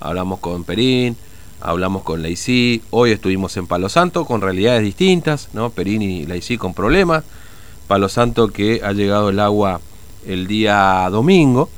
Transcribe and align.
hablamos 0.00 0.40
con 0.40 0.64
Perín, 0.64 1.16
hablamos 1.60 2.02
con 2.02 2.22
Laicí, 2.22 2.82
hoy 2.90 3.12
estuvimos 3.12 3.56
en 3.56 3.66
Palo 3.66 3.88
Santo 3.88 4.24
con 4.24 4.40
realidades 4.40 4.82
distintas, 4.82 5.48
¿no? 5.52 5.70
Perín 5.70 6.02
y 6.02 6.26
Laicí 6.26 6.58
con 6.58 6.74
problemas, 6.74 7.24
Palo 7.86 8.08
Santo 8.08 8.48
que 8.48 8.80
ha 8.82 8.92
llegado 8.92 9.28
el 9.28 9.40
agua 9.40 9.80
el 10.26 10.46
día 10.46 11.08
domingo. 11.10 11.68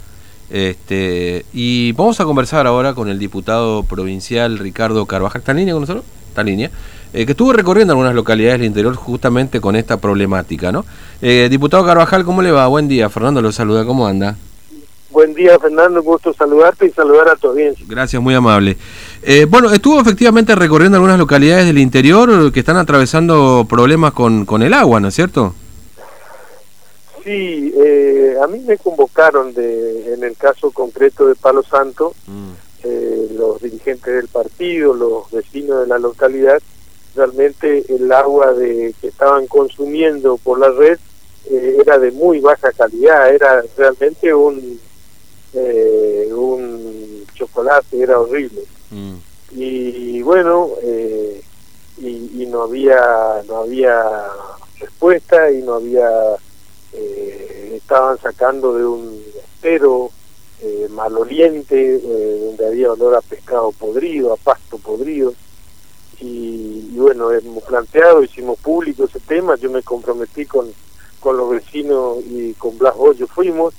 Este, 0.50 1.46
y 1.54 1.93
vamos 1.93 2.21
a 2.21 2.24
conversar 2.24 2.66
ahora 2.66 2.95
con 2.95 3.08
el 3.08 3.19
diputado 3.19 3.85
provincial 3.85 4.59
Ricardo 4.59 5.07
Carvajal. 5.07 5.41
¿Está 5.41 5.52
en 5.52 5.59
línea 5.59 5.75
con 5.75 5.82
nosotros? 5.82 6.04
Está 6.29 6.43
en 6.43 6.46
línea. 6.46 6.70
Eh, 7.14 7.25
que 7.27 7.32
estuvo 7.32 7.52
recorriendo 7.52 7.93
algunas 7.93 8.14
localidades 8.14 8.61
del 8.61 8.68
interior 8.68 8.95
justamente 8.95 9.61
con 9.61 9.77
esta 9.77 9.96
problemática, 9.98 10.70
¿no? 10.70 10.84
Eh, 11.20 11.48
diputado 11.50 11.84
Carvajal, 11.84 12.25
¿cómo 12.25 12.43
le 12.43 12.50
va? 12.50 12.66
Buen 12.66 12.89
día. 12.89 13.09
Fernando 13.09 13.41
lo 13.41 13.52
saluda. 13.52 13.84
¿Cómo 13.84 14.07
anda? 14.07 14.36
Buen 15.13 15.35
día, 15.35 15.59
Fernando. 15.59 16.03
gusto 16.03 16.33
saludarte 16.33 16.87
y 16.87 16.91
saludar 16.91 17.29
a 17.29 17.37
tu 17.37 17.49
audiencia. 17.49 17.85
Gracias, 17.87 18.21
muy 18.21 18.35
amable. 18.35 18.79
Eh, 19.23 19.45
bueno, 19.45 19.71
estuvo 19.71 20.01
efectivamente 20.01 20.55
recorriendo 20.55 20.97
algunas 20.97 21.19
localidades 21.19 21.66
del 21.66 21.79
interior 21.79 22.51
que 22.51 22.61
están 22.61 22.79
atravesando 22.79 23.67
problemas 23.69 24.15
con, 24.15 24.47
con 24.47 24.62
el 24.62 24.73
agua, 24.73 25.01
¿no 25.01 25.09
es 25.09 25.15
cierto? 25.15 25.55
Sí, 27.23 27.75
eh, 27.77 28.37
a 28.43 28.47
mí 28.47 28.61
me 28.61 28.79
convocaron 28.79 29.53
de, 29.53 30.15
en 30.15 30.25
el 30.25 30.34
caso 30.37 30.70
concreto 30.70 31.29
de 31.29 31.34
Palo 31.34 31.62
Santo, 31.62 32.15
mm. 32.27 32.51
eh, 32.84 33.29
los 33.37 33.61
dirigentes 33.61 34.15
del 34.15 34.29
partido, 34.29 34.95
los 34.95 35.31
vecinos 35.31 35.83
de 35.83 35.87
la 35.89 35.98
localidad, 35.98 36.61
realmente 37.15 37.84
el 37.95 38.11
agua 38.11 38.55
de, 38.55 38.95
que 39.01 39.09
estaban 39.09 39.47
consumiendo 39.47 40.39
por 40.39 40.59
la 40.59 40.70
red 40.70 40.98
eh, 41.51 41.77
era 41.81 41.98
de 41.98 42.11
muy 42.12 42.41
baja 42.41 42.73
calidad, 42.73 43.33
era 43.33 43.62
realmente 43.77 44.33
un, 44.33 44.81
un 45.55 47.24
chocolate, 47.34 48.01
era 48.01 48.19
horrible. 48.19 48.62
Mm. 48.91 49.16
Y 49.52 50.23
bueno, 50.23 50.70
y, 51.98 52.42
y 52.42 52.47
no 52.47 52.62
había 52.62 53.42
no 53.47 53.58
había 53.58 54.03
respuesta 54.80 55.50
y 55.50 55.62
no 55.62 55.75
había 55.75 56.08
eh, 56.92 57.75
estaban 57.77 58.19
sacando 58.19 58.75
de 58.75 58.84
un 58.84 59.23
estero 59.36 60.11
eh, 60.61 60.89
maloliente, 60.91 61.97
eh, 61.97 62.45
donde 62.47 62.67
había 62.67 62.92
olor 62.92 63.17
a 63.17 63.20
pescado 63.20 63.73
podrido, 63.73 64.33
a 64.33 64.36
pasto 64.36 64.78
podrido. 64.78 65.34
Y, 66.20 66.95
bueno, 66.97 67.33
hemos 67.33 67.64
planteado, 67.64 68.23
hicimos 68.23 68.58
público 68.61 69.05
ese 69.05 69.19
tema, 69.19 69.56
yo 69.56 69.70
me 69.70 69.83
comprometí 69.83 70.47
con, 70.47 70.73
con 71.19 71.36
los 71.36 71.50
vecinos 71.50 72.19
y 72.25 72.53
con 72.55 72.78
Blas 72.78 72.95
Hoyo 72.97 73.27
fuimos, 73.27 73.75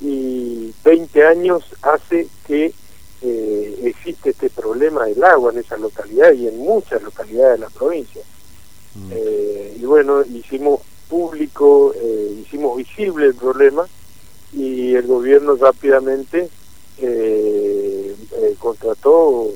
y 0.00 0.47
20 0.88 1.26
años 1.26 1.64
hace 1.82 2.28
que 2.46 2.72
eh, 3.22 3.80
existe 3.84 4.30
este 4.30 4.48
problema 4.48 5.04
del 5.04 5.22
agua 5.22 5.52
en 5.52 5.58
esa 5.58 5.76
localidad 5.76 6.32
y 6.32 6.48
en 6.48 6.58
muchas 6.58 7.02
localidades 7.02 7.60
de 7.60 7.66
la 7.66 7.70
provincia. 7.70 8.22
Mm. 8.94 9.12
y 9.80 9.84
bueno, 9.84 10.22
hicimos 10.22 10.80
público, 11.08 11.92
eh, 11.94 12.42
hicimos 12.42 12.76
visible 12.76 13.26
el 13.26 13.34
problema 13.34 13.86
y 14.52 14.94
el 14.94 15.06
gobierno 15.06 15.56
rápidamente 15.56 16.48
eh, 16.98 18.16
eh, 18.36 18.54
contrató, 18.58 19.46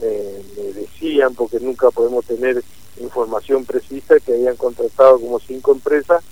me, 0.00 0.72
decían, 0.72 1.34
porque 1.34 1.60
nunca 1.60 1.90
podemos 1.90 2.24
tener 2.24 2.62
información 3.00 3.64
precisa, 3.64 4.18
que 4.20 4.34
habían 4.34 4.56
contratado 4.56 5.20
como 5.20 5.38
cinco 5.38 5.72
empresas 5.72 6.24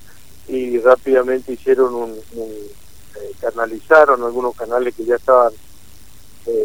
y 0.47 0.77
rápidamente 0.79 1.53
hicieron 1.53 1.93
un, 1.93 2.15
canalizaron 3.39 4.23
algunos 4.23 4.55
canales 4.55 4.93
que 4.95 5.05
ya 5.05 5.15
estaban 5.15 5.53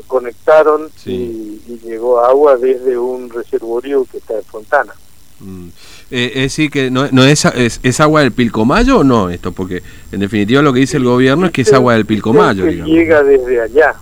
conectaron 0.06 0.91
y, 1.06 1.61
llegó 1.84 2.20
agua 2.20 2.56
desde 2.56 2.97
un 2.97 3.28
reservorio 3.28 4.06
que 4.11 4.19
está 4.19 4.34
en 4.34 4.44
Fontana. 4.44 4.92
Mm. 5.41 5.69
Eh, 6.11 6.33
es 6.34 6.42
decir, 6.42 6.70
que 6.70 6.91
no, 6.91 7.05
es, 7.25 7.44
es, 7.83 8.00
agua 8.00 8.20
del 8.20 8.33
Pilcomayo 8.33 8.99
o 8.99 9.04
no 9.04 9.31
esto, 9.31 9.53
porque 9.53 9.82
en 10.12 10.21
definitiva 10.21 10.62
lo 10.62 10.72
que 10.72 10.81
dice 10.81 10.99
el 10.99 11.04
gobierno 11.04 11.47
es 11.47 11.53
que 11.53 11.62
es 11.62 11.72
agua 11.72 11.94
del 11.94 12.06
Pilcomayo. 12.06 12.65
Que 12.65 12.82
llega 12.82 13.22
desde 13.22 13.60
allá. 13.60 13.94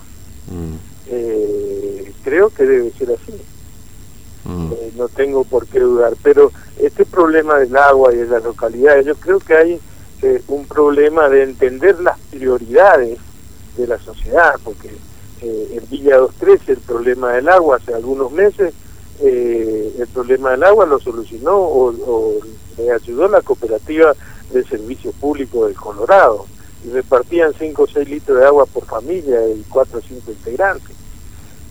Mm. 0.47 0.75
Eh, 1.07 2.13
creo 2.23 2.49
que 2.49 2.63
debe 2.63 2.91
ser 2.91 3.11
así. 3.11 3.33
Mm. 4.43 4.71
Eh, 4.73 4.91
no 4.97 5.07
tengo 5.07 5.43
por 5.43 5.65
qué 5.67 5.79
dudar, 5.79 6.13
pero 6.21 6.51
este 6.79 7.05
problema 7.05 7.57
del 7.57 7.75
agua 7.75 8.13
y 8.13 8.17
de 8.17 8.27
las 8.27 8.43
localidades, 8.43 9.05
yo 9.05 9.15
creo 9.15 9.39
que 9.39 9.55
hay 9.55 9.79
un 10.47 10.65
problema 10.65 11.29
de 11.29 11.43
entender 11.43 11.99
las 11.99 12.19
prioridades 12.29 13.17
de 13.77 13.87
la 13.87 13.97
sociedad, 13.99 14.55
porque 14.63 14.89
en 15.41 15.83
Villa 15.89 16.17
213 16.17 16.73
el 16.73 16.77
problema 16.79 17.33
del 17.33 17.49
agua 17.49 17.77
hace 17.77 17.93
algunos 17.93 18.31
meses 18.31 18.73
eh, 19.23 19.93
el 19.99 20.07
problema 20.07 20.51
del 20.51 20.63
agua 20.63 20.87
lo 20.87 20.99
solucionó 20.99 21.55
o, 21.55 22.39
le 22.77 22.91
ayudó 22.91 23.27
la 23.27 23.41
cooperativa 23.41 24.15
de 24.51 24.63
servicio 24.63 25.11
público 25.11 25.67
del 25.67 25.75
Colorado 25.75 26.47
y 26.83 26.89
repartían 26.89 27.53
5 27.53 27.83
o 27.83 27.87
6 27.87 28.09
litros 28.09 28.39
de 28.39 28.45
agua 28.45 28.65
por 28.65 28.85
familia 28.85 29.47
y 29.47 29.63
4 29.69 29.99
o 29.99 30.01
5 30.01 30.31
integrantes. 30.31 30.95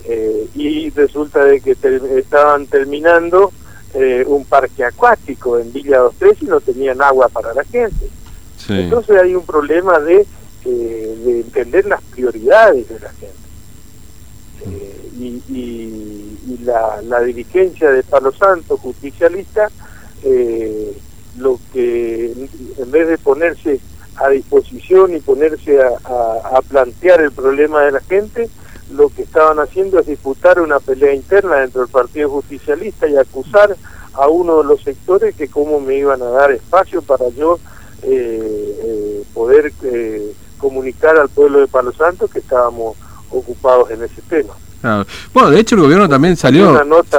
Eh, 0.04 0.48
y 0.54 0.90
resulta 0.90 1.44
de 1.44 1.60
que 1.60 1.76
estaban 2.16 2.66
terminando 2.66 3.52
eh, 3.94 4.24
un 4.26 4.44
parque 4.44 4.84
acuático 4.84 5.58
en 5.58 5.72
Villa 5.72 6.02
23 6.02 6.42
y 6.42 6.44
no 6.44 6.60
tenían 6.60 7.02
agua 7.02 7.28
para 7.28 7.52
la 7.52 7.64
gente. 7.64 8.08
Entonces 8.78 9.20
hay 9.20 9.34
un 9.34 9.44
problema 9.44 9.98
de, 9.98 10.26
eh, 10.64 11.18
de 11.24 11.40
entender 11.40 11.86
las 11.86 12.02
prioridades 12.02 12.88
de 12.88 13.00
la 13.00 13.10
gente. 13.10 13.34
y 15.18 16.58
la, 16.64 17.00
la 17.02 17.20
dirigencia 17.20 17.90
de 17.90 18.02
Palo 18.02 18.32
Santo, 18.32 18.76
justicialista, 18.76 19.70
eh, 20.22 20.96
lo 21.38 21.58
que 21.72 22.32
en 22.78 22.90
vez 22.90 23.08
de 23.08 23.18
ponerse 23.18 23.80
a 24.16 24.28
disposición 24.28 25.14
y 25.14 25.20
ponerse 25.20 25.80
a, 25.80 26.60
plantear 26.68 27.22
el 27.22 27.32
problema 27.32 27.82
de 27.82 27.92
la 27.92 28.00
gente, 28.00 28.50
lo 28.92 29.08
que 29.08 29.22
estaban 29.22 29.58
haciendo 29.58 29.98
es 29.98 30.06
disputar 30.06 30.60
una 30.60 30.78
pelea 30.78 31.14
interna 31.14 31.56
dentro 31.56 31.80
del 31.80 31.90
Partido 31.90 32.28
Justicialista 32.28 33.08
y 33.08 33.16
acusar 33.16 33.76
a 34.12 34.28
uno 34.28 34.58
de 34.58 34.64
los 34.64 34.82
sectores 34.82 35.34
que 35.34 35.48
cómo 35.48 35.80
me 35.80 35.96
iban 35.96 36.20
a 36.20 36.26
dar 36.26 36.50
espacio 36.50 37.00
para 37.00 37.28
yo 37.30 37.58
eh, 38.02 38.78
eh, 38.82 39.24
poder 39.34 39.72
comunicar 40.58 41.16
al 41.18 41.28
pueblo 41.28 41.60
de 41.60 41.66
Palo 41.66 41.92
Santo 41.92 42.28
que 42.28 42.38
estábamos 42.40 42.96
ocupados 43.30 43.90
en 43.90 44.02
ese 44.02 44.22
tema. 44.22 44.54
Bueno, 45.32 45.50
de 45.50 45.60
hecho 45.60 45.74
el 45.74 45.82
gobierno 45.82 46.08
también 46.08 46.36
salió... 46.36 46.70
Una 46.70 46.84
nota, 46.84 47.18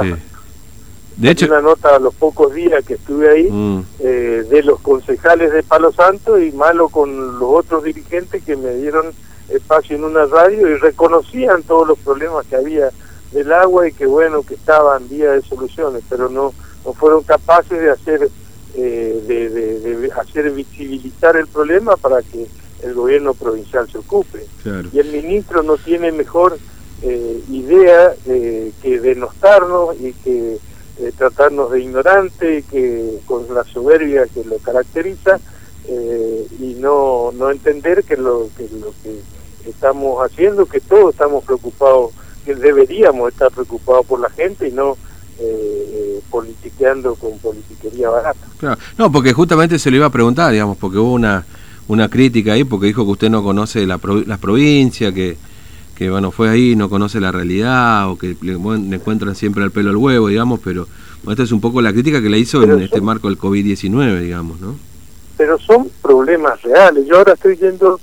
De 1.16 1.30
hecho, 1.30 1.46
una 1.46 1.60
nota 1.60 1.96
a 1.96 1.98
los 1.98 2.14
pocos 2.14 2.54
días 2.54 2.84
que 2.84 2.94
estuve 2.94 3.30
ahí 3.30 3.48
mm. 3.50 3.84
eh, 4.00 4.44
de 4.48 4.62
los 4.62 4.80
concejales 4.80 5.52
de 5.52 5.62
Palo 5.62 5.92
Santo 5.92 6.38
y 6.40 6.50
malo 6.52 6.88
con 6.88 7.38
los 7.38 7.48
otros 7.48 7.84
dirigentes 7.84 8.42
que 8.42 8.56
me 8.56 8.74
dieron 8.74 9.12
espacio 9.48 9.96
en 9.96 10.04
una 10.04 10.24
radio 10.26 10.68
y 10.68 10.76
reconocían 10.76 11.62
todos 11.62 11.86
los 11.86 11.98
problemas 11.98 12.46
que 12.46 12.56
había 12.56 12.90
del 13.32 13.52
agua 13.52 13.88
y 13.88 13.92
que 13.92 14.06
bueno 14.06 14.42
que 14.42 14.54
estaban 14.54 15.08
vía 15.08 15.32
de 15.32 15.42
soluciones, 15.42 16.02
pero 16.08 16.28
no, 16.28 16.52
no 16.84 16.92
fueron 16.92 17.22
capaces 17.22 17.80
de 17.80 17.90
hacer 17.90 18.28
eh, 18.74 19.22
de, 19.26 19.50
de, 19.50 20.12
hacer 20.12 20.50
visibilizar 20.50 21.36
el 21.36 21.46
problema 21.46 21.96
para 21.96 22.22
que 22.22 22.46
el 22.82 22.94
gobierno 22.94 23.34
provincial 23.34 23.88
se 23.90 23.98
ocupe. 23.98 24.46
Y 24.92 24.98
el 24.98 25.12
ministro 25.12 25.62
no 25.62 25.76
tiene 25.76 26.12
mejor 26.12 26.58
eh, 27.02 27.42
idea 27.50 28.14
eh, 28.26 28.72
que 28.82 29.00
denostarnos 29.00 30.00
y 30.00 30.12
que 30.12 30.58
eh, 30.98 31.12
tratarnos 31.16 31.70
de 31.70 31.80
ignorante, 31.80 32.64
que 32.70 33.18
con 33.26 33.52
la 33.54 33.64
soberbia 33.64 34.26
que 34.26 34.44
lo 34.44 34.58
caracteriza 34.58 35.40
eh, 35.88 36.46
y 36.60 36.74
no, 36.74 37.32
no 37.32 37.50
entender 37.50 38.04
que 38.04 38.16
lo, 38.16 38.48
que 38.56 38.68
lo 38.78 38.92
que 39.02 39.20
estamos 39.68 40.24
haciendo, 40.24 40.66
que 40.66 40.80
todos 40.80 41.14
estamos 41.14 41.44
preocupados, 41.44 42.12
que 42.44 42.54
deberíamos 42.54 43.32
estar 43.32 43.50
preocupados 43.50 44.06
por 44.06 44.20
la 44.20 44.30
gente 44.30 44.68
y 44.68 44.72
no 44.72 44.96
eh, 45.38 46.20
politiqueando 46.30 47.14
con 47.14 47.38
politiquería 47.38 48.10
barata. 48.10 48.46
Claro. 48.58 48.80
No, 48.98 49.10
porque 49.10 49.32
justamente 49.32 49.78
se 49.78 49.90
le 49.90 49.98
iba 49.98 50.06
a 50.06 50.10
preguntar, 50.10 50.52
digamos, 50.52 50.76
porque 50.78 50.98
hubo 50.98 51.12
una, 51.12 51.44
una 51.88 52.08
crítica 52.08 52.52
ahí, 52.52 52.64
porque 52.64 52.86
dijo 52.86 53.04
que 53.04 53.10
usted 53.12 53.30
no 53.30 53.42
conoce 53.42 53.86
la, 53.86 54.00
las 54.26 54.38
provincias, 54.38 55.12
que 55.12 55.36
que 55.94 56.10
bueno, 56.10 56.30
fue 56.30 56.48
ahí, 56.48 56.74
no 56.74 56.88
conoce 56.88 57.20
la 57.20 57.30
realidad 57.30 58.10
o 58.10 58.18
que 58.18 58.36
le, 58.42 58.54
encuentran 58.54 59.34
siempre 59.34 59.62
al 59.62 59.70
pelo 59.70 59.90
al 59.90 59.96
huevo, 59.96 60.28
digamos, 60.28 60.60
pero 60.64 60.86
esta 61.30 61.42
es 61.42 61.52
un 61.52 61.60
poco 61.60 61.80
la 61.80 61.92
crítica 61.92 62.20
que 62.20 62.28
le 62.28 62.38
hizo 62.38 62.62
en 62.62 62.80
este 62.80 63.00
marco 63.00 63.28
del 63.28 63.38
COVID-19, 63.38 64.20
digamos, 64.20 64.60
¿no? 64.60 64.74
Pero 65.36 65.58
son 65.58 65.88
problemas 66.02 66.60
reales. 66.62 67.06
Yo 67.06 67.18
ahora 67.18 67.34
estoy 67.34 67.56
yendo 67.56 68.00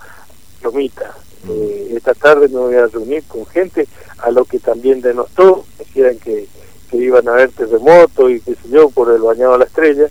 Lomita. 0.64 1.14
Mm. 1.44 1.50
Eh, 1.52 1.94
esta 1.98 2.14
tarde 2.14 2.48
me 2.48 2.58
voy 2.58 2.76
a 2.76 2.88
reunir 2.88 3.24
con 3.28 3.46
gente 3.48 3.88
a 4.20 4.32
lo 4.32 4.46
que 4.46 4.60
también 4.60 5.02
denostó, 5.02 5.66
decían 5.78 6.18
que, 6.20 6.48
que 6.90 6.98
iban 6.98 7.28
a 7.28 7.34
haber 7.34 7.52
terremotos 7.52 8.32
y 8.32 8.40
qué 8.42 8.56
sé 8.56 8.70
yo, 8.70 8.90
por 8.90 9.12
el 9.12 9.22
bañado 9.22 9.54
a 9.54 9.58
la 9.60 9.66
estrella. 9.66 10.08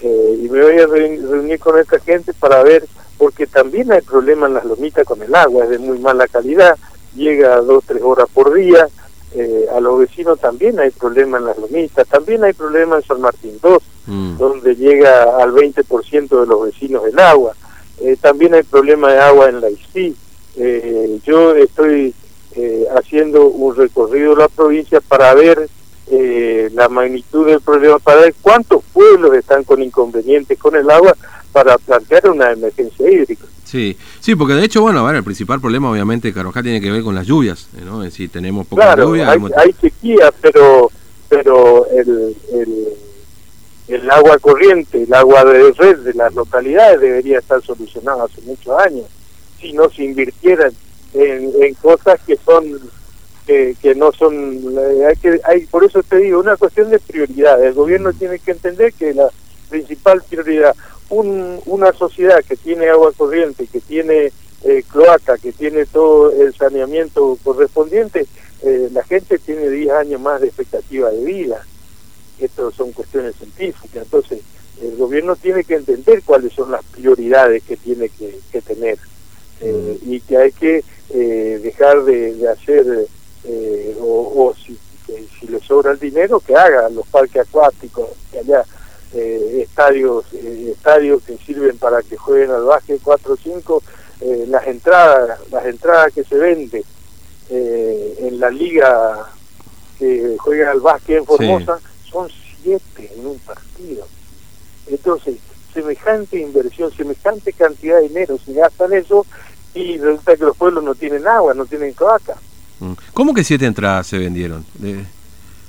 Eh, 0.00 0.40
y 0.42 0.48
me 0.48 0.62
voy 0.62 0.78
a 0.78 0.86
reunir 0.86 1.58
con 1.58 1.78
esta 1.78 1.98
gente 1.98 2.32
para 2.34 2.62
ver, 2.62 2.84
porque 3.16 3.46
también 3.46 3.92
hay 3.92 4.02
problemas 4.02 4.48
en 4.48 4.54
las 4.54 4.64
lomitas 4.64 5.06
con 5.06 5.22
el 5.22 5.34
agua, 5.34 5.64
es 5.64 5.70
de 5.70 5.78
muy 5.78 5.98
mala 5.98 6.26
calidad, 6.28 6.76
llega 7.14 7.60
dos, 7.60 7.84
tres 7.86 8.02
horas 8.02 8.26
por 8.32 8.52
día, 8.52 8.88
eh, 9.36 9.66
a 9.74 9.80
los 9.80 9.98
vecinos 9.98 10.38
también 10.38 10.78
hay 10.78 10.90
problemas 10.90 11.40
en 11.40 11.46
las 11.46 11.58
lomitas, 11.58 12.06
también 12.06 12.44
hay 12.44 12.52
problemas 12.52 13.02
en 13.02 13.08
San 13.08 13.20
Martín 13.20 13.58
2, 13.60 13.82
mm. 14.06 14.36
donde 14.38 14.76
llega 14.76 15.42
al 15.42 15.52
20% 15.52 16.40
de 16.40 16.46
los 16.46 16.64
vecinos 16.66 17.02
el 17.04 17.18
agua, 17.18 17.52
eh, 18.00 18.16
también 18.20 18.54
hay 18.54 18.62
problemas 18.62 19.12
de 19.12 19.18
agua 19.18 19.48
en 19.48 19.60
la 19.60 19.70
ICI. 19.70 20.16
Eh, 20.56 21.18
yo 21.24 21.54
estoy 21.56 22.14
haciendo 22.96 23.46
un 23.46 23.74
recorrido 23.74 24.36
de 24.36 24.42
la 24.42 24.48
provincia 24.48 25.00
para 25.00 25.34
ver 25.34 25.68
la 26.10 26.88
magnitud 26.88 27.46
del 27.46 27.60
problema, 27.60 27.98
para 27.98 28.20
ver 28.20 28.34
cuántos 28.42 28.82
pueblos 28.92 29.34
están 29.34 29.64
con 29.64 29.82
inconvenientes 29.82 30.58
con 30.58 30.76
el 30.76 30.88
agua 30.90 31.16
para 31.52 31.78
plantear 31.78 32.30
una 32.30 32.52
emergencia 32.52 33.10
hídrica. 33.10 33.44
Sí, 33.64 33.96
sí, 34.20 34.34
porque 34.34 34.54
de 34.54 34.64
hecho, 34.64 34.82
bueno, 34.82 35.08
el 35.10 35.24
principal 35.24 35.60
problema 35.60 35.90
obviamente 35.90 36.28
de 36.28 36.34
Carvajal 36.34 36.62
tiene 36.62 36.80
que 36.80 36.90
ver 36.90 37.02
con 37.02 37.14
las 37.14 37.26
lluvias, 37.26 37.68
¿no? 37.84 38.02
Es 38.02 38.12
decir, 38.12 38.30
tenemos 38.30 38.66
poca 38.66 38.96
lluvia. 38.96 39.30
Hay, 39.30 39.40
hay 39.56 39.72
sequía, 39.80 40.32
pero, 40.40 40.90
pero 41.28 41.86
el, 41.90 42.36
el, 42.52 42.88
el, 43.88 44.10
agua 44.10 44.38
corriente, 44.38 45.02
el 45.02 45.14
agua 45.14 45.44
de 45.44 45.72
red 45.72 45.98
de 45.98 46.14
las 46.14 46.34
localidades 46.34 47.00
debería 47.00 47.38
estar 47.38 47.62
solucionado 47.62 48.24
hace 48.24 48.40
muchos 48.42 48.78
años, 48.78 49.06
si 49.60 49.72
no 49.72 49.88
se 49.90 50.04
invirtieran 50.04 50.72
en, 51.14 51.50
en 51.60 51.74
cosas 51.74 52.20
que 52.26 52.36
son 52.44 52.64
que, 53.46 53.76
que 53.80 53.94
no 53.94 54.12
son 54.12 54.60
hay 55.06 55.16
que 55.16 55.40
hay 55.44 55.66
por 55.66 55.84
eso 55.84 56.02
te 56.02 56.16
digo 56.16 56.40
una 56.40 56.56
cuestión 56.56 56.90
de 56.90 56.98
prioridad 56.98 57.62
el 57.62 57.74
gobierno 57.74 58.12
tiene 58.12 58.38
que 58.38 58.52
entender 58.52 58.92
que 58.92 59.12
la 59.12 59.28
principal 59.68 60.22
prioridad 60.22 60.74
una 61.10 61.92
sociedad 61.92 62.42
que 62.46 62.56
tiene 62.56 62.88
agua 62.88 63.12
corriente, 63.16 63.66
que 63.66 63.80
tiene 63.80 64.32
eh, 64.64 64.82
cloaca, 64.90 65.38
que 65.38 65.52
tiene 65.52 65.86
todo 65.86 66.32
el 66.32 66.54
saneamiento 66.54 67.38
correspondiente, 67.42 68.26
eh, 68.62 68.88
la 68.92 69.04
gente 69.04 69.38
tiene 69.38 69.68
10 69.68 69.90
años 69.92 70.20
más 70.20 70.40
de 70.40 70.48
expectativa 70.48 71.10
de 71.10 71.24
vida. 71.24 71.64
Esto 72.38 72.70
son 72.72 72.92
cuestiones 72.92 73.36
científicas. 73.36 74.02
Entonces, 74.04 74.40
el 74.82 74.96
gobierno 74.96 75.36
tiene 75.36 75.64
que 75.64 75.76
entender 75.76 76.22
cuáles 76.24 76.52
son 76.52 76.70
las 76.70 76.84
prioridades 76.84 77.62
que 77.62 77.76
tiene 77.76 78.08
que, 78.08 78.60
tener 78.62 78.98
eh, 79.60 79.98
mm. 80.02 80.12
y 80.12 80.20
que 80.20 80.36
hay 80.36 80.52
que 80.52 80.84
dejar 81.62 82.02
de, 82.04 82.48
hacer, 82.48 83.06
o, 84.00 84.48
o 84.48 84.54
si, 84.54 84.78
si 85.06 85.46
le 85.46 85.60
sobra 85.60 85.92
el 85.92 85.98
dinero, 85.98 86.40
que 86.40 86.56
haga 86.56 86.88
los 86.88 87.06
parques 87.06 87.46
acuáticos, 87.46 88.08
que 88.30 88.38
allá 88.38 88.64
eh, 89.16 89.60
estadios 89.62 90.24
eh, 90.32 90.72
estadios 90.72 91.22
que 91.22 91.36
sirven 91.38 91.78
para 91.78 92.02
que 92.02 92.16
jueguen 92.16 92.50
al 92.50 92.64
básquet 92.64 93.00
4 93.00 93.34
o 93.34 93.36
5 93.36 93.82
eh, 94.22 94.44
las 94.48 94.66
entradas 94.66 95.38
las 95.52 95.64
entradas 95.66 96.12
que 96.12 96.24
se 96.24 96.36
venden 96.36 96.82
en 97.48 98.40
la 98.40 98.50
liga 98.50 99.28
que 100.00 100.36
juega 100.40 100.72
al 100.72 100.80
básquet 100.80 101.18
en 101.18 101.26
Formosa 101.26 101.78
son 102.10 102.28
7 102.64 103.12
en 103.16 103.26
un 103.26 103.38
partido 103.38 104.04
entonces 104.88 105.36
semejante 105.72 106.40
inversión 106.40 106.90
semejante 106.90 107.52
cantidad 107.52 107.98
de 107.98 108.08
dinero 108.08 108.36
se 108.44 108.52
gasta 108.52 108.86
en 108.86 108.94
eso 108.94 109.24
y 109.74 109.96
resulta 109.98 110.36
que 110.36 110.44
los 110.44 110.56
pueblos 110.56 110.82
no 110.82 110.96
tienen 110.96 111.28
agua 111.28 111.54
no 111.54 111.66
tienen 111.66 111.92
cloaca. 111.92 112.34
¿Cómo 113.12 113.34
que 113.34 113.44
siete 113.44 113.66
entradas 113.66 114.06
se 114.06 114.18
vendieron? 114.18 114.64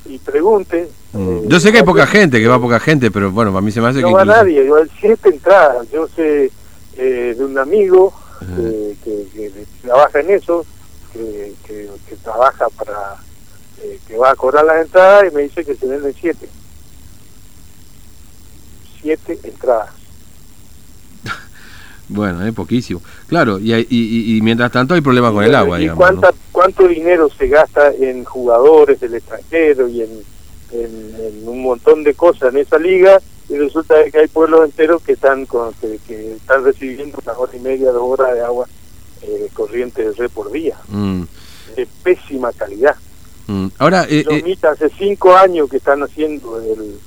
y 0.07 0.19
pregunte. 0.19 0.89
Mm. 1.13 1.29
Eh, 1.29 1.41
yo 1.47 1.59
sé 1.59 1.71
que 1.71 1.79
hay 1.79 1.83
poca 1.83 2.07
gente, 2.07 2.39
que 2.39 2.47
va 2.47 2.59
poca 2.59 2.79
gente, 2.79 3.11
pero 3.11 3.31
bueno, 3.31 3.55
a 3.57 3.61
mí 3.61 3.71
se 3.71 3.81
me 3.81 3.87
hace 3.87 4.01
no 4.01 4.07
que. 4.07 4.11
No 4.11 4.17
va 4.17 4.25
nadie, 4.25 4.63
igual 4.63 4.89
siete 4.99 5.29
entradas. 5.29 5.89
Yo 5.91 6.07
sé 6.15 6.51
eh, 6.97 7.35
de 7.37 7.43
un 7.43 7.57
amigo 7.57 8.13
que, 9.03 9.25
que, 9.33 9.51
trabaja 9.81 10.19
en 10.19 10.29
eso, 10.31 10.65
que, 11.13 11.53
que, 11.65 12.15
trabaja 12.23 12.67
para. 12.69 13.15
Eh, 13.81 13.99
que 14.07 14.17
va 14.17 14.31
a 14.31 14.35
cobrar 14.35 14.63
las 14.65 14.85
entradas 14.85 15.25
y 15.31 15.35
me 15.35 15.41
dice 15.43 15.65
que 15.65 15.75
se 15.75 15.87
venden 15.87 16.13
siete. 16.19 16.47
Siete 19.01 19.39
entradas. 19.43 20.04
Bueno, 22.07 22.45
es 22.45 22.53
poquísimo. 22.53 23.01
Claro, 23.27 23.59
y, 23.59 23.73
y, 23.73 24.37
y, 24.37 24.41
mientras 24.41 24.71
tanto 24.71 24.93
hay 24.93 25.01
problemas 25.01 25.31
con 25.31 25.43
el 25.43 25.55
agua. 25.55 25.81
¿Y 25.81 25.89
cuánta, 25.89 26.31
cuánto 26.51 26.87
dinero 26.87 27.29
se 27.35 27.47
gasta 27.47 27.91
en 27.93 28.23
jugadores 28.23 28.99
del 28.99 29.15
extranjero 29.15 29.87
y 29.87 30.01
en, 30.01 30.09
en, 30.71 31.47
un 31.47 31.63
montón 31.63 32.03
de 32.03 32.13
cosas 32.13 32.53
en 32.53 32.61
esa 32.61 32.77
liga? 32.77 33.19
Y 33.49 33.57
resulta 33.57 33.95
que 34.11 34.19
hay 34.19 34.27
pueblos 34.27 34.65
enteros 34.65 35.01
que 35.01 35.13
están 35.13 35.45
con, 35.45 35.73
que, 35.73 35.99
están 36.33 36.63
recibiendo 36.63 37.19
una 37.23 37.37
hora 37.37 37.55
y 37.55 37.59
media, 37.59 37.91
dos 37.91 38.19
horas 38.19 38.33
de 38.33 38.41
agua 38.41 38.67
eh, 39.21 39.49
corriente 39.53 40.03
de 40.03 40.11
red 40.13 40.29
por 40.29 40.51
día. 40.51 40.77
Mm. 40.87 41.23
De 41.75 41.87
pésima 42.03 42.51
calidad. 42.53 42.95
Mm. 43.47 43.67
Ahora, 43.77 44.05
eh, 44.09 44.25
eh 44.29 44.57
hace 44.63 44.89
cinco 44.97 45.35
años 45.35 45.69
que 45.69 45.77
están 45.77 46.01
haciendo 46.01 46.59
el 46.59 46.99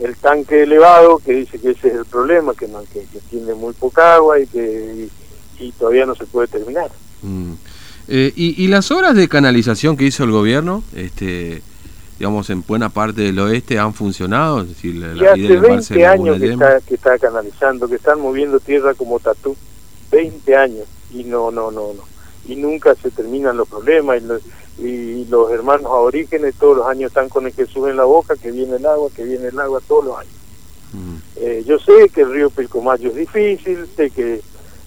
el 0.00 0.16
tanque 0.16 0.62
elevado, 0.62 1.18
que 1.18 1.32
dice 1.32 1.58
que 1.58 1.70
ese 1.70 1.88
es 1.88 1.94
el 1.94 2.04
problema, 2.04 2.54
que, 2.54 2.68
no, 2.68 2.82
que, 2.92 3.06
tiene 3.30 3.54
muy 3.54 3.72
poca 3.72 4.14
agua 4.16 4.38
y 4.38 4.46
que 4.46 5.08
y, 5.58 5.72
todavía 5.72 6.06
no 6.06 6.14
se 6.14 6.26
puede 6.26 6.48
terminar. 6.48 6.90
Mm. 7.22 7.52
Eh, 8.08 8.32
y, 8.36 8.62
y, 8.62 8.68
las 8.68 8.90
obras 8.90 9.16
de 9.16 9.28
canalización 9.28 9.96
que 9.96 10.04
hizo 10.04 10.22
el 10.24 10.30
gobierno, 10.30 10.84
este, 10.94 11.62
digamos, 12.18 12.48
en 12.50 12.64
buena 12.66 12.88
parte 12.88 13.22
del 13.22 13.38
oeste 13.38 13.78
han 13.78 13.94
funcionado? 13.94 14.62
Es 14.62 14.68
decir, 14.68 14.94
la, 14.96 15.36
y 15.36 15.46
hace 15.46 15.56
20 15.58 16.06
años 16.06 16.38
que 16.38 16.52
está, 16.52 16.80
que 16.80 16.94
está 16.94 17.18
canalizando, 17.18 17.88
que 17.88 17.96
están 17.96 18.20
moviendo 18.20 18.60
tierra 18.60 18.94
como 18.94 19.20
tatú, 19.20 19.56
20 20.10 20.56
años, 20.56 20.86
y 21.12 21.24
no, 21.24 21.50
no, 21.50 21.70
no, 21.70 21.92
no. 21.92 22.02
Y 22.48 22.56
nunca 22.56 22.94
se 22.94 23.10
terminan 23.10 23.56
los 23.56 23.68
problemas. 23.68 24.22
Y 24.22 24.24
y 24.78 25.24
los 25.26 25.50
hermanos 25.50 25.86
aborígenes 25.86 26.54
todos 26.56 26.76
los 26.76 26.86
años 26.86 27.08
están 27.08 27.28
con 27.28 27.46
el 27.46 27.52
que 27.52 27.66
suben 27.66 27.96
la 27.96 28.04
boca, 28.04 28.36
que 28.36 28.50
viene 28.50 28.76
el 28.76 28.86
agua, 28.86 29.08
que 29.14 29.24
viene 29.24 29.48
el 29.48 29.58
agua 29.58 29.80
todos 29.86 30.04
los 30.04 30.18
años. 30.18 30.32
Mm. 30.92 31.16
Eh, 31.36 31.64
yo 31.66 31.78
sé 31.78 32.08
que 32.10 32.22
el 32.22 32.32
río 32.32 32.50
Pilcomayo 32.50 33.10
es 33.10 33.16
difícil, 33.16 33.88
sé 33.96 34.10
que 34.10 34.42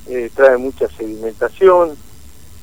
eh, 0.07 0.30
trae 0.36 0.57
mucha 0.57 0.88
sedimentación, 0.89 1.97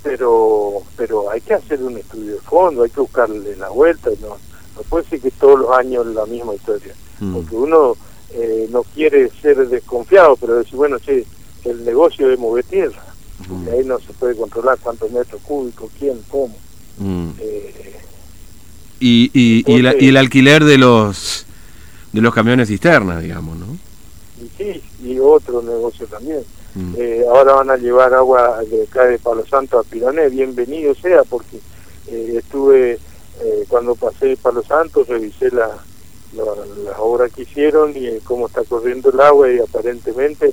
pero 0.03 0.83
pero 0.97 1.31
hay 1.31 1.41
que 1.41 1.55
hacer 1.55 1.83
un 1.83 1.97
estudio 1.97 2.35
de 2.35 2.41
fondo, 2.41 2.85
hay 2.85 2.91
que 2.91 3.01
buscarle 3.01 3.57
la 3.57 3.69
vuelta, 3.71 4.11
no, 4.21 4.37
no 4.77 4.83
puede 4.89 5.09
ser 5.09 5.21
que 5.21 5.31
todos 5.33 5.61
los 5.61 5.71
años 5.71 6.07
la 6.07 6.27
misma 6.27 6.55
historia, 6.55 6.95
mm. 7.21 7.35
porque 7.35 7.57
uno 7.57 7.97
eh, 8.31 8.69
no 8.71 8.83
quiere 8.83 9.31
ser 9.31 9.69
desconfiado, 9.69 10.37
pero 10.37 10.57
decir, 10.57 10.77
bueno, 10.77 10.99
sí, 10.99 11.25
el 11.65 11.85
negocio 11.85 12.29
de 12.29 12.37
mover 12.37 12.65
tierra, 12.65 13.05
mm. 13.49 13.69
ahí 13.69 13.85
no 13.85 13.99
se 13.99 14.13
puede 14.13 14.37
controlar 14.37 14.79
cuántos 14.81 15.11
metros 15.11 15.41
cúbicos, 15.43 15.91
quién, 15.99 16.23
cómo. 16.31 16.55
Mm. 16.99 17.31
Eh, 17.39 17.97
y, 19.01 19.31
y, 19.35 19.65
y, 19.67 20.09
el 20.09 20.17
alquiler 20.17 20.65
de 20.65 20.79
los 20.79 21.45
de 22.13 22.21
los 22.23 22.35
camiones 22.35 22.69
cisternas, 22.69 23.23
digamos, 23.23 23.59
¿no? 23.59 23.67
Y 24.41 24.49
sí, 24.57 24.83
y 25.03 25.19
otro 25.19 25.63
negocio 25.63 26.07
también. 26.07 26.43
Mm. 26.75 26.95
Eh, 26.97 27.25
ahora 27.29 27.55
van 27.55 27.71
a 27.71 27.77
llevar 27.77 28.15
agua 28.15 28.63
de 28.65 28.85
acá 28.85 29.05
de 29.05 29.19
Palo 29.19 29.45
Santo 29.47 29.79
a 29.79 29.83
Pirané, 29.83 30.29
bienvenido 30.29 30.95
sea, 30.95 31.25
porque 31.25 31.59
eh, 32.09 32.35
estuve, 32.37 32.99
cuando 33.69 33.95
pasé 33.95 34.37
Palo 34.39 34.63
Santo, 34.63 35.05
revisé 35.07 35.51
la, 35.51 35.69
la, 36.35 36.99
obra 36.99 37.29
que 37.29 37.43
hicieron 37.43 37.93
y 37.95 38.19
cómo 38.25 38.47
está 38.47 38.65
corriendo 38.65 39.11
el 39.11 39.21
agua 39.21 39.53
y 39.53 39.59
aparentemente 39.59 40.53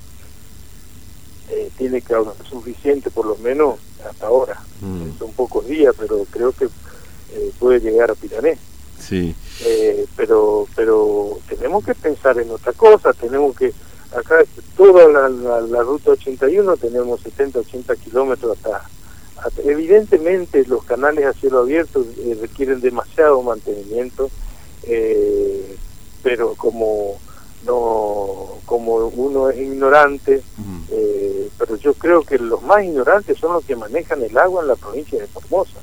tiene 1.77 2.01
que 2.01 2.13
haber 2.13 2.33
suficiente 2.49 3.09
por 3.09 3.25
lo 3.25 3.37
menos 3.37 3.79
hasta 4.09 4.27
ahora. 4.27 4.59
Mm. 4.81 5.17
Son 5.17 5.31
pocos 5.33 5.65
días, 5.67 5.95
pero 5.97 6.25
creo 6.29 6.51
que 6.51 6.65
eh, 6.65 7.51
puede 7.59 7.79
llegar 7.79 8.11
a 8.11 8.15
Pirané. 8.15 8.57
Sí. 8.99 9.35
Eh, 9.65 10.05
pero 10.15 10.67
pero 10.75 11.39
tenemos 11.47 11.83
que 11.83 11.95
pensar 11.95 12.39
en 12.39 12.51
otra 12.51 12.73
cosa, 12.73 13.13
tenemos 13.13 13.55
que, 13.55 13.73
acá 14.15 14.43
toda 14.77 15.07
la, 15.07 15.29
la, 15.61 15.81
ruta 15.81 16.11
81 16.11 16.77
tenemos 16.77 17.21
70, 17.21 17.59
80 17.59 17.95
kilómetros 17.97 18.57
hasta, 18.57 19.61
evidentemente 19.65 20.65
los 20.65 20.83
canales 20.85 21.25
a 21.25 21.33
cielo 21.33 21.59
abierto 21.59 22.05
eh, 22.17 22.37
requieren 22.39 22.79
demasiado 22.79 23.41
mantenimiento, 23.41 24.29
pero 26.23 26.55
como 26.55 27.19
no 27.65 28.53
como 28.65 28.95
uno 28.95 29.49
es 29.49 29.57
ignorante, 29.59 30.41
eh, 30.89 31.49
pero 31.57 31.75
yo 31.75 31.93
creo 31.93 32.21
que 32.21 32.37
los 32.37 32.61
más 32.63 32.83
ignorantes 32.83 33.37
son 33.37 33.53
los 33.53 33.65
que 33.65 33.75
manejan 33.75 34.21
el 34.21 34.37
agua 34.37 34.61
en 34.61 34.69
la 34.69 34.75
provincia 34.75 35.19
de 35.19 35.27
Formosa. 35.27 35.79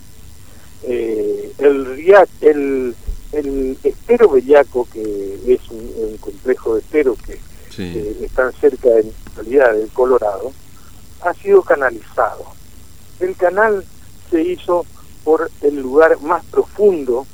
Eh, 0.83 1.53
el, 1.59 2.15
el, 2.41 2.97
el 3.33 3.79
estero 3.83 4.31
Bellaco, 4.31 4.89
que 4.93 5.39
es 5.47 5.61
un, 5.71 6.17
complejo 6.19 6.75
de 6.75 6.81
esteros 6.81 7.19
que 7.23 7.39
están 8.25 8.53
cerca 8.55 8.89
de 8.91 9.05
la 9.05 9.11
realidad 9.37 9.75
del 9.75 9.89
Colorado, 9.91 10.53
ha 11.23 11.35
sido 11.35 11.63
canalizado. 11.63 12.45
El 13.21 13.37
canal 13.37 13.85
se 14.31 14.43
hizo 14.43 14.85
por 15.25 15.51
el 15.61 15.81
lugar 15.81 16.21
más 16.21 16.45
profundo 16.47 17.27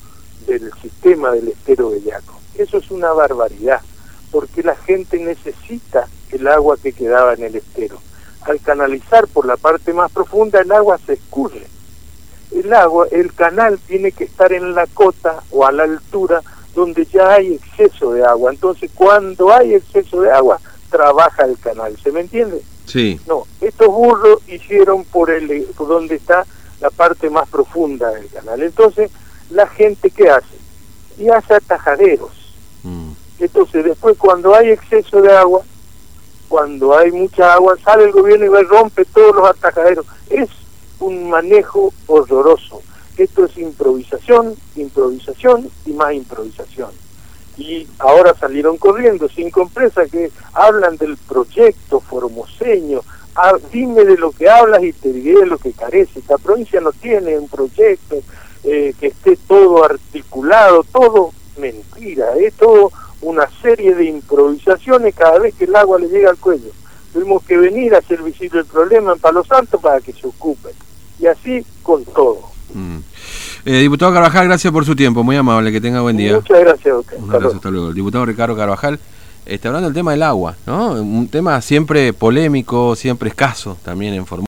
del 0.46 0.72
sistema 0.82 1.30
del 1.32 1.48
estero 1.48 1.90
Bellaco. 1.90 2.38
Eso 2.56 2.78
es 2.78 2.90
una 2.90 3.12
barbaridad 3.12 3.80
porque 4.30 4.62
la 4.62 4.76
gente 4.76 5.18
necesita 5.18 6.08
el 6.30 6.46
agua 6.48 6.76
que 6.82 6.92
quedaba 6.92 7.34
en 7.34 7.44
el 7.44 7.56
estero. 7.56 7.98
Al 8.42 8.60
canalizar 8.60 9.26
por 9.28 9.46
la 9.46 9.56
parte 9.56 9.92
más 9.92 10.10
profunda 10.12 10.60
el 10.60 10.70
agua 10.72 10.98
se 11.04 11.14
escurre 11.14 11.66
el 12.52 12.72
agua, 12.72 13.06
el 13.10 13.32
canal 13.34 13.78
tiene 13.86 14.12
que 14.12 14.24
estar 14.24 14.52
en 14.52 14.74
la 14.74 14.86
cota 14.86 15.42
o 15.50 15.66
a 15.66 15.72
la 15.72 15.84
altura 15.84 16.42
donde 16.74 17.04
ya 17.06 17.34
hay 17.34 17.54
exceso 17.54 18.12
de 18.12 18.24
agua. 18.24 18.52
Entonces, 18.52 18.90
cuando 18.94 19.52
hay 19.52 19.74
exceso 19.74 20.20
de 20.20 20.30
agua, 20.30 20.60
trabaja 20.90 21.44
el 21.44 21.58
canal. 21.58 21.96
¿Se 22.02 22.12
me 22.12 22.20
entiende? 22.20 22.62
Sí. 22.86 23.18
No, 23.26 23.46
estos 23.60 23.88
burros 23.88 24.40
hicieron 24.46 25.04
por 25.04 25.30
el 25.30 25.64
por 25.76 25.88
donde 25.88 26.16
está 26.16 26.46
la 26.80 26.90
parte 26.90 27.30
más 27.30 27.48
profunda 27.48 28.10
del 28.10 28.28
canal. 28.28 28.62
Entonces, 28.62 29.10
la 29.50 29.66
gente 29.66 30.10
qué 30.10 30.30
hace? 30.30 30.56
Y 31.18 31.28
hace 31.28 31.54
atajaderos. 31.54 32.45
Entonces, 33.38 33.84
después 33.84 34.16
cuando 34.16 34.54
hay 34.54 34.70
exceso 34.70 35.20
de 35.20 35.36
agua, 35.36 35.62
cuando 36.48 36.96
hay 36.96 37.10
mucha 37.10 37.54
agua, 37.54 37.76
sale 37.82 38.04
el 38.04 38.12
gobierno 38.12 38.46
y 38.46 38.48
va 38.48 38.62
rompe 38.62 39.04
todos 39.04 39.34
los 39.34 39.48
atajaderos. 39.48 40.06
Es 40.30 40.48
un 41.00 41.28
manejo 41.28 41.92
horroroso. 42.06 42.82
Esto 43.16 43.46
es 43.46 43.56
improvisación, 43.58 44.54
improvisación 44.76 45.68
y 45.84 45.92
más 45.92 46.14
improvisación. 46.14 46.90
Y 47.56 47.86
ahora 47.98 48.34
salieron 48.38 48.76
corriendo 48.76 49.28
cinco 49.28 49.62
empresas 49.62 50.10
que 50.10 50.30
hablan 50.52 50.96
del 50.98 51.16
proyecto 51.16 52.00
formoseño. 52.00 53.00
Ah, 53.34 53.54
dime 53.72 54.04
de 54.04 54.16
lo 54.16 54.30
que 54.30 54.48
hablas 54.48 54.82
y 54.82 54.92
te 54.92 55.12
diré 55.12 55.46
lo 55.46 55.58
que 55.58 55.72
carece. 55.72 56.20
Esta 56.20 56.38
provincia 56.38 56.80
no 56.80 56.92
tiene 56.92 57.38
un 57.38 57.48
proyecto 57.48 58.16
eh, 58.64 58.94
que 58.98 59.08
esté 59.08 59.36
todo 59.48 59.84
articulado, 59.84 60.84
todo 60.84 61.32
mentira, 61.58 62.34
es 62.36 62.54
todo 62.54 62.92
una 63.26 63.48
serie 63.60 63.92
de 63.92 64.04
improvisaciones 64.04 65.12
cada 65.14 65.40
vez 65.40 65.52
que 65.56 65.64
el 65.64 65.74
agua 65.74 65.98
le 65.98 66.08
llega 66.08 66.30
al 66.30 66.36
cuello. 66.36 66.70
Tuvimos 67.12 67.42
que 67.42 67.56
venir 67.56 67.92
a 67.94 67.98
hacer 67.98 68.22
visible 68.22 68.60
el 68.60 68.66
problema 68.66 69.12
en 69.14 69.18
Palo 69.18 69.44
Santo 69.44 69.80
para 69.80 70.00
que 70.00 70.12
se 70.12 70.28
ocupen. 70.28 70.72
Y 71.18 71.26
así 71.26 71.66
con 71.82 72.04
todo. 72.04 72.38
Mm. 72.72 72.98
Eh, 73.64 73.80
diputado 73.80 74.12
Carvajal, 74.12 74.46
gracias 74.46 74.72
por 74.72 74.84
su 74.84 74.94
tiempo, 74.94 75.24
muy 75.24 75.34
amable, 75.34 75.72
que 75.72 75.80
tenga 75.80 76.02
buen 76.02 76.16
día. 76.16 76.36
Muchas 76.36 76.60
gracias, 76.60 76.94
Un 77.18 77.34
abrazo, 77.34 77.56
hasta 77.56 77.70
luego. 77.70 77.88
El 77.88 77.94
diputado 77.94 78.26
Ricardo 78.26 78.56
Carvajal 78.56 79.00
está 79.44 79.70
hablando 79.70 79.88
del 79.88 79.94
tema 79.94 80.12
del 80.12 80.22
agua, 80.22 80.54
¿no? 80.64 80.92
Un 80.92 81.26
tema 81.26 81.60
siempre 81.62 82.12
polémico, 82.12 82.94
siempre 82.94 83.30
escaso 83.30 83.76
también 83.84 84.14
en 84.14 84.24
Formosa. 84.24 84.44